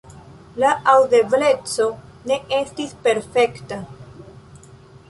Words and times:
La 0.63 0.71
aŭdebleco 0.93 1.87
ne 2.33 2.39
estis 2.63 2.99
perfekta. 3.05 3.81